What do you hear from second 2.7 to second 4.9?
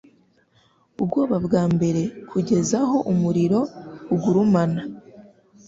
aho umuriro ugurumana